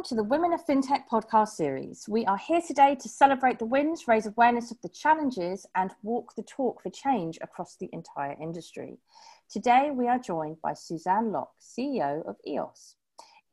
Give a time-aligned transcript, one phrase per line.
[0.00, 2.06] Welcome to the Women of FinTech podcast series.
[2.08, 6.34] We are here today to celebrate the wins, raise awareness of the challenges, and walk
[6.34, 8.96] the talk for change across the entire industry.
[9.50, 12.94] Today, we are joined by Suzanne Lock, CEO of EOSE.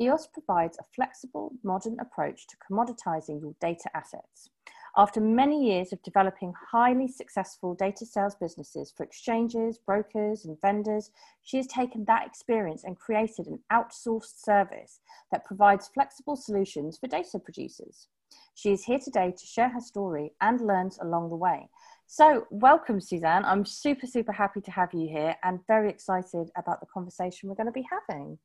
[0.01, 4.49] EOSE provides a flexible, modern approach to commoditizing your data assets.
[4.95, 11.11] After many years of developing highly successful data sales businesses for exchanges, brokers, and vendors,
[11.43, 14.99] she has taken that experience and created an outsourced service
[15.31, 18.07] that provides flexible solutions for data producers.
[18.55, 21.69] She is here today to share her story and learns along the way.
[22.07, 23.45] So, welcome, Suzanne.
[23.45, 27.55] I'm super, super happy to have you here and very excited about the conversation we're
[27.55, 28.37] going to be having.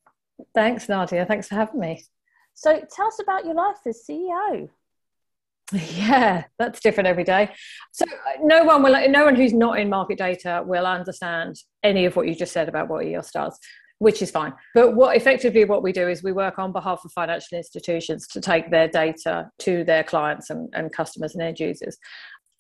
[0.55, 1.25] Thanks, Nadia.
[1.25, 2.03] Thanks for having me.
[2.55, 4.69] So, tell us about your life as CEO.
[5.95, 7.51] Yeah, that's different every day.
[7.93, 12.05] So uh, no one will, no one who's not in market data will understand any
[12.05, 13.59] of what you just said about what EOSE does,
[13.99, 14.53] which is fine.
[14.75, 18.41] But what effectively what we do is we work on behalf of financial institutions to
[18.41, 21.97] take their data to their clients and, and customers and end users.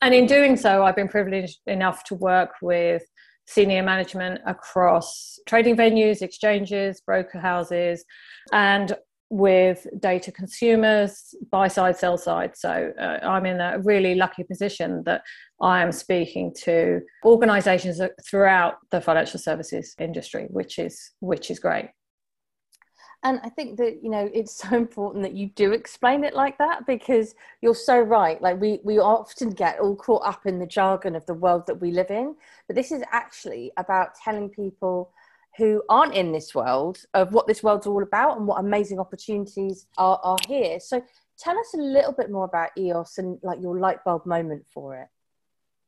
[0.00, 3.03] And in doing so, I've been privileged enough to work with
[3.47, 8.05] senior management across trading venues, exchanges, broker houses,
[8.53, 8.97] and
[9.33, 12.55] with data consumers, buy side, sell side.
[12.55, 15.22] So uh, I'm in a really lucky position that
[15.58, 21.88] I am speaking to organisations throughout the financial services industry, which is which is great.
[23.22, 26.58] And I think that you know it's so important that you do explain it like
[26.58, 28.41] that because you're so right.
[28.42, 31.80] Like we we often get all caught up in the jargon of the world that
[31.80, 35.10] we live in, but this is actually about telling people
[35.56, 39.86] who aren't in this world of what this world's all about and what amazing opportunities
[39.98, 40.81] are, are here.
[40.81, 41.03] So
[41.39, 44.97] tell us a little bit more about EOSE and like your light bulb moment for
[44.97, 45.09] it.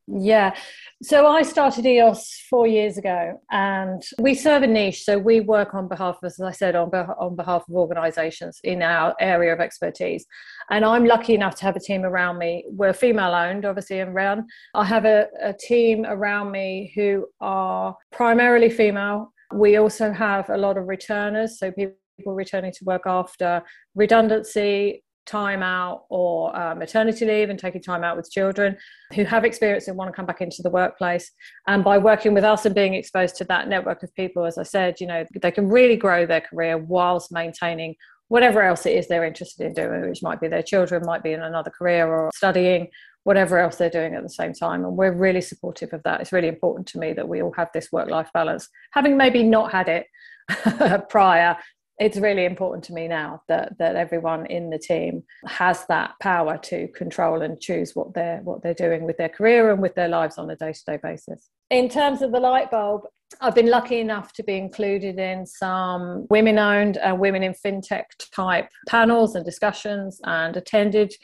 [0.06, 0.54] Yeah.
[1.02, 5.02] So I started EOSE four years ago and we serve a niche.
[5.02, 8.82] So we work on behalf of, as I said, on, on behalf of organizations in
[8.82, 10.26] our area of expertise.
[10.70, 12.66] And I'm lucky enough to have a team around me.
[12.68, 14.46] We're female owned, obviously, and run.
[14.74, 20.56] I have a, a team around me who are primarily female we also have a
[20.56, 21.96] lot of returners, so people
[22.26, 23.62] returning to work after
[23.94, 28.76] redundancy, time out, or uh, maternity leave and taking time out with children
[29.14, 31.30] who have experience and want to come back into the workplace.
[31.66, 34.64] And by working with us and being exposed to that network of people, as I
[34.64, 37.94] said, you know, they can really grow their career whilst maintaining
[38.28, 41.32] whatever else it is they're interested in doing, which might be their children, might be
[41.32, 42.88] in another career or studying
[43.24, 44.84] whatever else they're doing at the same time.
[44.84, 46.20] And we're really supportive of that.
[46.20, 48.68] It's really important to me that we all have this work life balance.
[48.92, 50.06] Having maybe not had it
[51.08, 51.56] prior,
[51.98, 56.58] it's really important to me now that, that everyone in the team has that power
[56.58, 60.08] to control and choose what they're what they're doing with their career and with their
[60.08, 61.50] lives on a day-to-day basis.
[61.70, 63.02] In terms of the light bulb,
[63.40, 68.04] I've been lucky enough to be included in some women owned and women in fintech
[68.34, 71.14] type panels and discussions and attended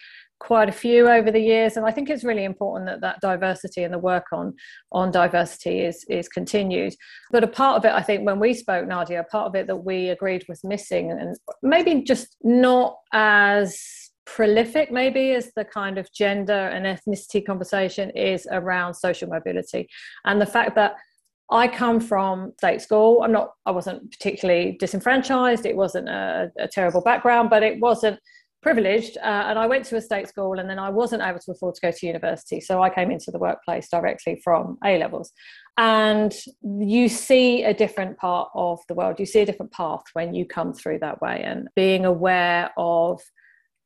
[0.41, 3.85] quite a few over the years and i think it's really important that that diversity
[3.85, 4.53] and the work on
[4.91, 6.95] on diversity is is continued
[7.31, 9.77] but a part of it i think when we spoke nadia part of it that
[9.77, 16.11] we agreed was missing and maybe just not as prolific maybe as the kind of
[16.13, 19.87] gender and ethnicity conversation is around social mobility
[20.25, 20.95] and the fact that
[21.53, 23.23] I come from state school.
[23.25, 23.55] I'm not.
[23.67, 25.67] I wasn't particularly disenfranchised.
[25.67, 28.21] It wasn't a, a terrible background, but it wasn't
[28.63, 31.53] privileged uh, and I went to a state school and then I wasn't able to
[31.53, 32.61] afford to go to university.
[32.61, 35.33] So I came into the workplace directly from A levels.
[35.79, 40.35] And you see a different part of the world, you see a different path when
[40.35, 43.21] you come through that way and being aware of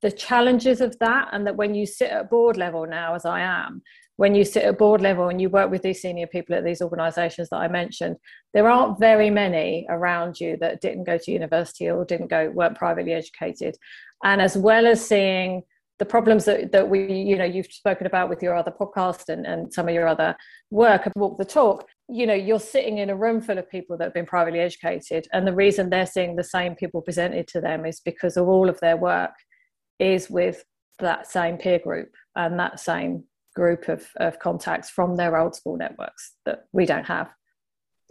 [0.03, 3.41] the challenges of that and that when you sit at board level now as i
[3.41, 3.81] am
[4.17, 6.83] when you sit at board level and you work with these senior people at these
[6.83, 8.17] organizations that i mentioned
[8.55, 12.79] there aren't very many around you that didn't go to university or didn't go weren't
[12.79, 13.77] privately educated.
[14.23, 15.63] And as well as seeing
[15.99, 19.47] the problems that, that we you know you've spoken about with your other podcast and,
[19.47, 20.35] and some of your other
[20.71, 23.97] work of walk the talk you know you're sitting in a room full of people
[23.97, 25.27] that have been privately educated.
[25.33, 28.69] And the reason they're seeing the same people presented to them is because of all
[28.69, 29.35] of their work
[29.99, 30.65] is with
[31.01, 33.25] that same peer group and that same
[33.55, 37.31] group of, of contacts from their old school networks that we don't have.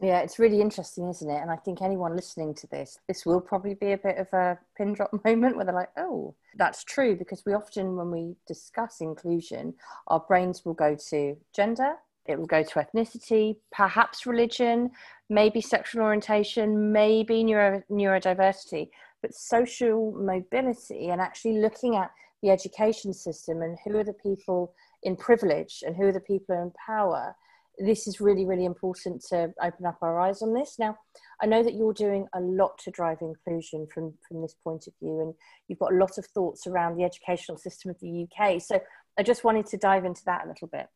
[0.01, 1.41] Yeah, it's really interesting, isn't it?
[1.41, 4.57] And I think anyone listening to this, this will probably be a bit of a
[4.77, 7.15] pin drop moment where they're like, oh, that's true.
[7.15, 9.75] Because we often, when we discuss inclusion,
[10.07, 11.93] our brains will go to gender,
[12.25, 14.91] it will go to ethnicity, perhaps religion,
[15.29, 18.89] maybe sexual orientation, maybe neuro, neurodiversity
[19.23, 22.11] but social mobility and actually looking at
[22.43, 26.55] the education system and who are the people in privilege and who are the people
[26.55, 27.35] in power
[27.79, 30.75] this is really, really important to open up our eyes on this.
[30.77, 30.97] Now,
[31.41, 34.93] I know that you're doing a lot to drive inclusion from, from this point of
[35.01, 35.33] view, and
[35.67, 38.61] you've got a lot of thoughts around the educational system of the UK.
[38.61, 38.79] So
[39.17, 40.87] I just wanted to dive into that a little bit.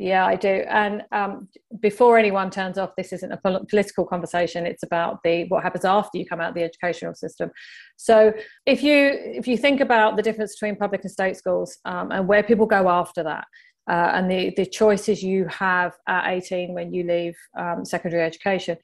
[0.00, 0.64] Yeah, I do.
[0.68, 1.48] And um,
[1.80, 4.64] before anyone turns off, this isn't a pol- political conversation.
[4.64, 7.50] It's about the what happens after you come out of the educational system.
[7.96, 8.32] So,
[8.64, 12.28] if you if you think about the difference between public and state schools um, and
[12.28, 13.44] where people go after that,
[13.90, 18.76] uh, and the the choices you have at 18 when you leave um, secondary education,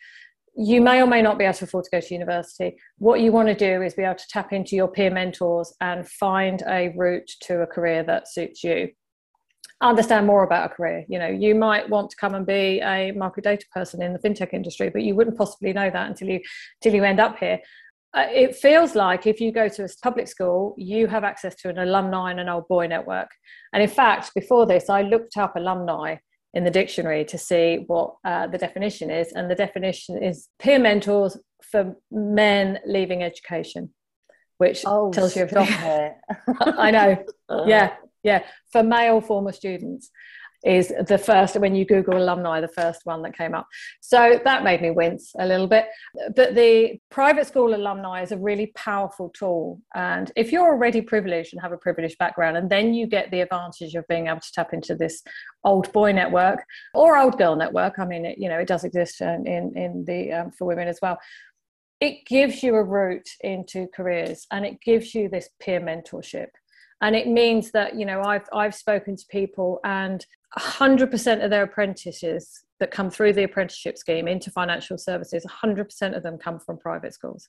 [0.57, 2.77] you may or may not be able to afford to go to university.
[2.99, 6.09] What you want to do is be able to tap into your peer mentors and
[6.09, 8.89] find a route to a career that suits you
[9.81, 11.05] understand more about a career.
[11.09, 14.19] You know, you might want to come and be a market data person in the
[14.19, 16.41] fintech industry, but you wouldn't possibly know that until you
[16.81, 17.61] until you end up here.
[18.15, 21.69] Uh, it feels like if you go to a public school, you have access to
[21.69, 23.29] an alumni and an old boy network.
[23.73, 26.17] And in fact, before this, I looked up alumni
[26.55, 30.79] in the dictionary to see what uh, the definition is, and the definition is peer
[30.79, 33.93] mentors for men leaving education,
[34.59, 36.13] which oh, tells you everything.
[36.61, 37.25] I know.
[37.67, 38.43] Yeah, yeah,
[38.73, 40.11] for male former students
[40.65, 43.67] is the first when you google alumni the first one that came up.
[44.01, 45.87] So that made me wince a little bit.
[46.35, 49.81] But the private school alumni is a really powerful tool.
[49.95, 53.43] And if you're already privileged and have a privileged background and then you get the
[53.43, 55.23] advantage of being able to tap into this
[55.65, 59.21] old boy network or old girl network i mean it, you know it does exist
[59.23, 61.19] in in the um, for women as well
[62.01, 66.49] it gives you a route into careers and it gives you this peer mentorship
[67.01, 70.27] and it means that you know i've i've spoken to people and
[70.59, 76.23] 100% of their apprentices that come through the apprenticeship scheme into financial services 100% of
[76.23, 77.49] them come from private schools.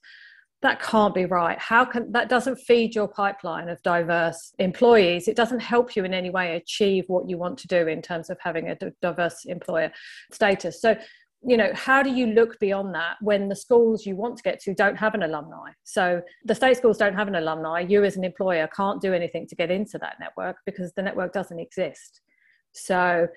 [0.62, 1.60] That can't be right.
[1.60, 5.28] How can that doesn't feed your pipeline of diverse employees.
[5.28, 8.30] It doesn't help you in any way achieve what you want to do in terms
[8.30, 9.92] of having a diverse employer
[10.32, 10.82] status.
[10.82, 10.96] So
[11.48, 14.60] you know how do you look beyond that when the schools you want to get
[14.62, 15.72] to don't have an alumni?
[15.84, 17.82] So the state schools don't have an alumni.
[17.82, 21.34] You as an employer can't do anything to get into that network because the network
[21.34, 22.22] doesn't exist.
[22.74, 23.28] So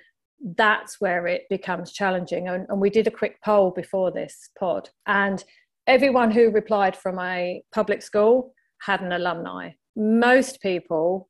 [0.56, 2.48] that's where it becomes challenging.
[2.48, 5.44] And, and we did a quick poll before this pod and
[5.86, 9.70] everyone who replied from a public school had an alumni.
[9.96, 11.28] Most people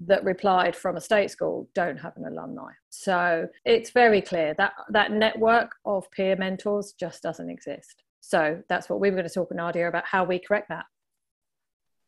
[0.00, 2.70] that replied from a state school don't have an alumni.
[2.90, 8.02] So it's very clear that that network of peer mentors just doesn't exist.
[8.20, 10.86] So that's what we were going to talk Nadia about how we correct that.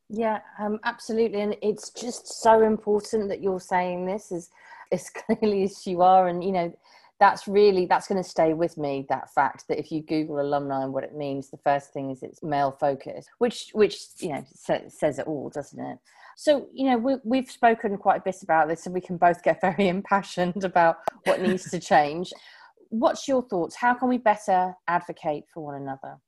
[0.08, 4.50] Yeah, um, absolutely, and it's just so important that you're saying this as
[4.92, 6.72] as clearly as you are, and you know
[7.18, 9.06] that's really that's going to stay with me.
[9.08, 12.22] That fact that if you Google alumni and what it means, the first thing is
[12.22, 15.98] it's male focused, which which you know says it all, doesn't it?
[16.38, 19.42] So, you know, we, we've spoken quite a bit about this and we can both
[19.42, 22.32] get very impassioned about what needs to change.
[22.90, 23.74] What's your thoughts?
[23.74, 26.18] How can we better advocate for one another?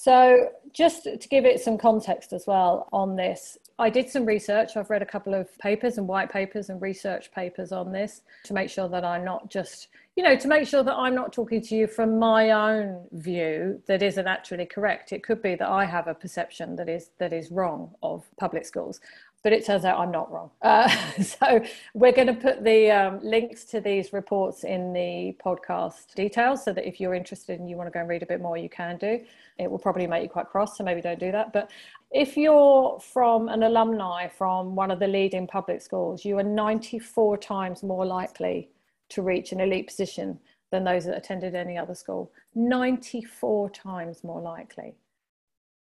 [0.00, 4.76] So, just to give it some context as well on this, I did some research.
[4.76, 8.54] I've read a couple of papers and white papers and research papers on this to
[8.54, 11.60] make sure that I'm not just, you know, to make sure that I'm not talking
[11.62, 15.12] to you from my own view that isn't actually correct.
[15.12, 18.66] It could be that I have a perception that is that is wrong of public
[18.66, 19.00] schools
[19.42, 20.50] but it turns out I'm not wrong.
[20.62, 20.88] Uh,
[21.22, 21.62] so
[21.94, 26.72] we're going to put the um, links to these reports in the podcast details so
[26.72, 28.68] that if you're interested and you want to go and read a bit more, you
[28.68, 29.20] can do.
[29.58, 31.52] It will probably make you quite cross, so maybe don't do that.
[31.52, 31.70] But
[32.10, 37.38] if you're from an alumni from one of the leading public schools, you are 94
[37.38, 38.70] times more likely
[39.10, 40.38] to reach an elite position
[40.70, 42.30] than those that attended any other school.
[42.54, 44.94] 94 times more likely.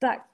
[0.00, 0.26] That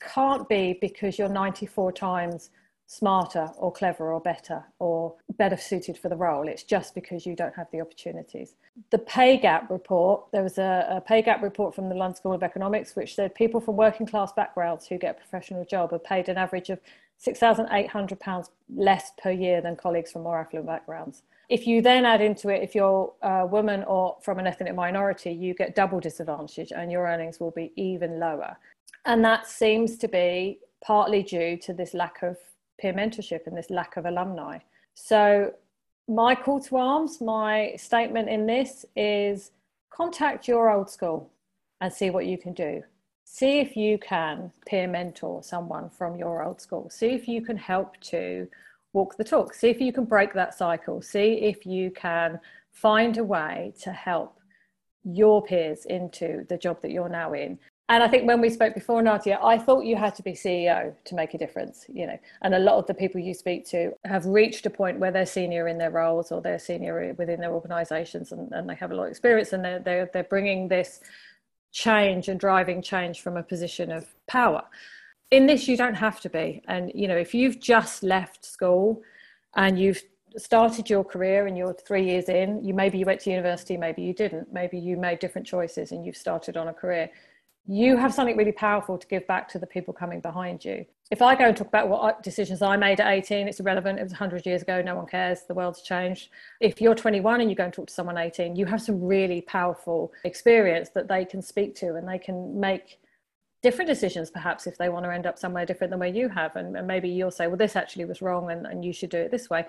[0.00, 2.50] can't be because you're 94 times
[2.90, 6.48] smarter or clever or better or better suited for the role.
[6.48, 8.54] It's just because you don't have the opportunities.
[8.90, 12.32] The pay gap report, there was a, a, pay gap report from the London School
[12.32, 15.98] of Economics, which said people from working class backgrounds who get a professional job are
[15.98, 16.80] paid an average of
[17.22, 21.22] £6,800 less per year than colleagues from more affluent backgrounds.
[21.48, 25.32] If you then add into it, if you're a woman or from an ethnic minority,
[25.32, 28.56] you get double disadvantage and your earnings will be even lower.
[29.06, 32.36] And that seems to be partly due to this lack of
[32.78, 34.58] peer mentorship and this lack of alumni.
[34.94, 35.54] So,
[36.06, 39.50] my call to arms, my statement in this is
[39.90, 41.30] contact your old school
[41.80, 42.82] and see what you can do.
[43.24, 46.88] See if you can peer mentor someone from your old school.
[46.88, 48.48] See if you can help to
[48.92, 49.54] walk the talk.
[49.54, 51.02] See if you can break that cycle.
[51.02, 52.40] See if you can
[52.72, 54.38] find a way to help
[55.04, 57.58] your peers into the job that you're now in
[57.90, 60.94] and I think when we spoke before, Nadia, I thought you had to be CEO
[61.04, 62.18] to make a difference, you know.
[62.42, 65.24] And a lot of the people you speak to have reached a point where they're
[65.24, 68.94] senior in their roles or they're senior within their organisations, and, and they have a
[68.94, 71.00] lot of experience, and they're, they're they're bringing this
[71.72, 74.64] change and driving change from a position of power.
[75.30, 79.02] In this, you don't have to be, and you know, if you've just left school
[79.56, 80.02] and you've
[80.36, 84.02] started your career and you're three years in, you maybe you went to university, maybe
[84.02, 87.10] you didn't, maybe you made different choices and you've started on a career
[87.70, 90.86] you have something really powerful to give back to the people coming behind you.
[91.10, 93.98] If I go and talk about what decisions I made at 18, it's irrelevant.
[93.98, 94.80] It was 100 years ago.
[94.80, 95.42] No one cares.
[95.46, 96.30] The world's changed.
[96.62, 99.42] If you're 21 and you go and talk to someone 18, you have some really
[99.42, 103.00] powerful experience that they can speak to and they can make
[103.60, 106.54] different decisions perhaps if they want to end up somewhere different than where you have
[106.56, 109.18] and, and, maybe you'll say well this actually was wrong and, and you should do
[109.18, 109.66] it this way.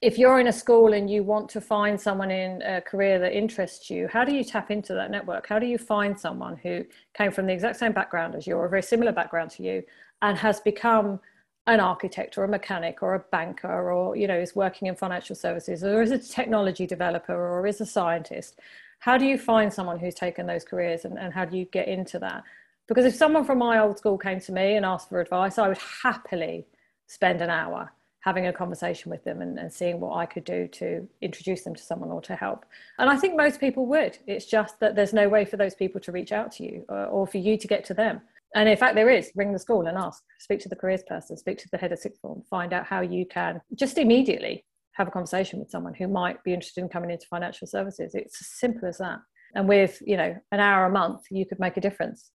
[0.00, 3.36] If you're in a school and you want to find someone in a career that
[3.36, 5.46] interests you how do you tap into that network?
[5.46, 8.66] How do you find someone who came from the exact same background as you or
[8.66, 9.82] a very similar background to you
[10.22, 11.20] and has become
[11.66, 15.34] an architect or a mechanic or a banker or you know is working in financial
[15.34, 18.60] services or is a technology developer or is a scientist?
[19.00, 21.86] How do you find someone who's taken those careers and, and how do you get
[21.86, 22.44] into that
[22.88, 25.68] because if someone from my old school came to me and asked for advice, I
[25.68, 26.66] would happily
[27.06, 30.66] spend an hour having a conversation with them and, and, seeing what I could do
[30.66, 32.66] to introduce them to someone or to help.
[32.98, 34.18] And I think most people would.
[34.26, 37.04] It's just that there's no way for those people to reach out to you or,
[37.04, 38.20] or for you to get to them.
[38.56, 39.30] And in fact, there is.
[39.36, 40.24] Ring the school and ask.
[40.40, 41.36] Speak to the careers person.
[41.36, 42.42] Speak to the head of sixth form.
[42.50, 44.64] Find out how you can just immediately
[44.94, 48.14] have a conversation with someone who might be interested in coming into financial services.
[48.14, 49.20] It's as simple as that.
[49.54, 52.30] And with you know an hour a month, you could make a difference.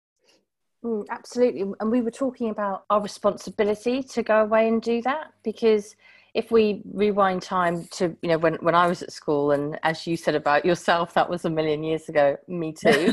[0.85, 1.65] Mm, absolutely.
[1.81, 5.97] And we were talking about our responsibility to go away and do that because
[6.35, 10.07] if we rewind time to you know when, when i was at school and as
[10.07, 13.13] you said about yourself that was a million years ago me too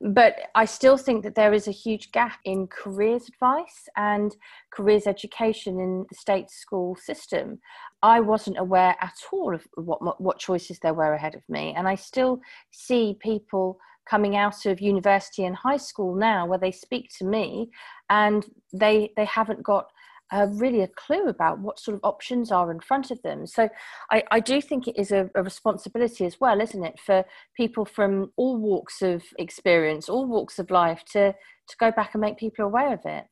[0.00, 4.36] but i still think that there is a huge gap in careers advice and
[4.70, 7.58] careers education in the state school system
[8.02, 11.86] i wasn't aware at all of what what choices there were ahead of me and
[11.86, 17.10] i still see people coming out of university and high school now where they speak
[17.18, 17.70] to me
[18.08, 19.86] and they they haven't got
[20.32, 23.46] uh, really a clue about what sort of options are in front of them.
[23.46, 23.68] So
[24.10, 27.24] I, I do think it is a, a, responsibility as well, isn't it, for
[27.56, 31.32] people from all walks of experience, all walks of life to
[31.68, 33.24] to go back and make people aware of it.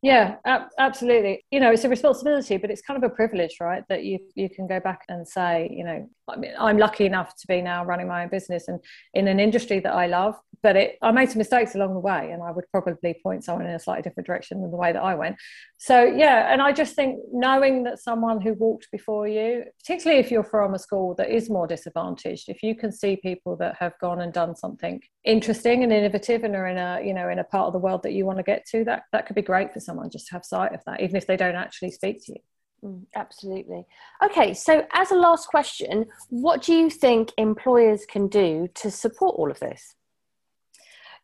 [0.00, 1.44] Yeah, ab- absolutely.
[1.50, 3.82] You know, it's a responsibility, but it's kind of a privilege, right?
[3.88, 7.34] That you you can go back and say, you know, I mean, I'm lucky enough
[7.36, 8.78] to be now running my own business and
[9.14, 10.36] in an industry that I love.
[10.62, 13.66] But it, I made some mistakes along the way, and I would probably point someone
[13.66, 15.36] in a slightly different direction than the way that I went.
[15.78, 20.30] So yeah, and I just think knowing that someone who walked before you, particularly if
[20.30, 23.92] you're from a school that is more disadvantaged, if you can see people that have
[24.00, 27.44] gone and done something interesting and innovative and are in a you know in a
[27.44, 29.72] part of the world that you want to get to, that that could be great
[29.72, 32.32] for someone just to have sight of that, even if they don't actually speak to
[32.32, 32.38] you.
[32.84, 33.84] Mm, absolutely.
[34.24, 39.36] Okay, so as a last question, what do you think employers can do to support
[39.36, 39.94] all of this?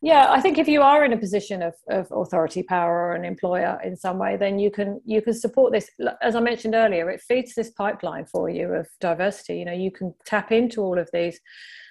[0.04, 3.24] Yeah, I think if you are in a position of, of authority power or an
[3.24, 5.88] employer in some way, then you can you can support this.
[6.20, 9.56] As I mentioned earlier, it feeds this pipeline for you of diversity.
[9.56, 11.40] You know, you can tap into all of these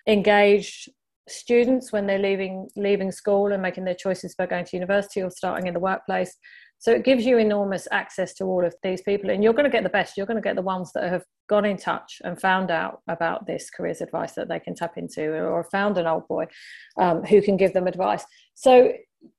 [0.08, 0.92] engaged
[1.28, 5.32] students when they're leaving leaving school and making their choices about going to university or
[5.32, 6.38] starting in the workplace
[6.84, 9.70] so it gives you enormous access to all of these people, and you're going to
[9.70, 10.18] get the best.
[10.18, 13.48] You're going to get the ones that have gone in touch and found out about
[13.48, 16.44] this careers advice that they can tap into, or found an old boy
[16.98, 18.26] um, who can give them advice.
[18.56, 18.92] So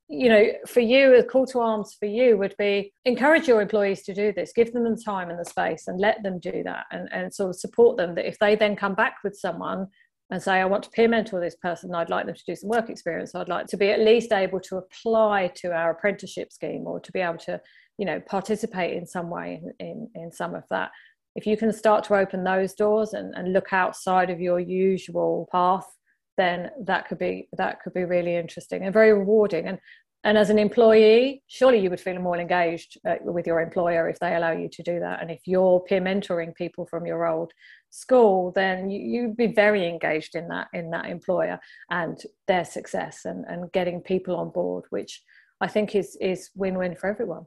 [0.08, 4.04] you know, for you, a call to arms for you would be encourage your employees
[4.04, 6.86] to do this, give them the time and the space, and let them do that,
[6.92, 8.14] and, and sort of support them.
[8.14, 9.88] That if they then come back with someone
[10.30, 12.70] and say, I want to peer mentor this person, I'd like them to do some
[12.70, 16.86] work experience, I'd like to be at least able to apply to our apprenticeship scheme
[16.86, 17.60] or to be able to,
[17.98, 20.90] you know, participate in some way in, in, in some of that.
[21.36, 25.48] If you can start to open those doors and, and look outside of your usual
[25.52, 25.86] path,
[26.36, 29.68] then that could be that could be really interesting and very rewarding.
[29.68, 29.78] And
[30.24, 34.18] and as an employee, surely you would feel more engaged uh, with your employer if
[34.18, 35.20] they allow you to do that.
[35.20, 37.52] And if you're peer mentoring people from your old
[37.90, 43.26] school, then you, would be very engaged in that in that employer and their success
[43.26, 45.22] and, and getting people on board, which
[45.60, 47.44] I think is is win-win for everyone.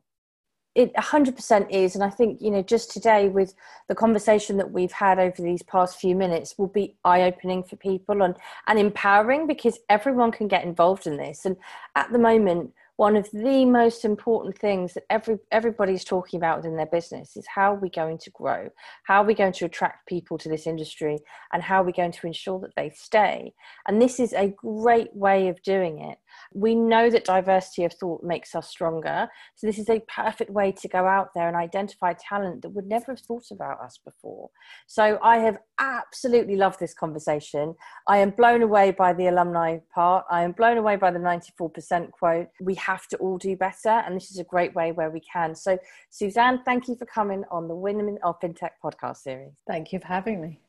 [0.77, 1.96] It 100% is.
[1.96, 3.55] And I think, you know, just today with
[3.88, 7.77] the conversation that we've had over these past few minutes will be eye opening for
[7.77, 8.36] people and,
[8.67, 11.46] and empowering because everyone can get involved in this.
[11.46, 11.57] And
[11.96, 16.75] at the moment, one of the most important things that every everybody's talking about within
[16.75, 18.69] their business is how are we going to grow
[19.03, 21.19] how are we going to attract people to this industry
[21.53, 23.53] and how are we going to ensure that they stay
[23.88, 26.17] and this is a great way of doing it
[26.53, 30.72] we know that diversity of thought makes us stronger so this is a perfect way
[30.72, 34.50] to go out there and identify talent that would never have thought about us before
[34.88, 37.74] so i have absolutely loved this conversation
[38.08, 42.12] i am blown away by the alumni part i am blown away by the 94%
[42.12, 43.89] quote we have to all do better.
[43.89, 45.56] And this is a great way where we can.
[45.56, 45.77] So,
[46.10, 49.53] Suzanne, thank you for coming on the Women of FinTech podcast series.
[49.67, 50.60] Thank you for having me.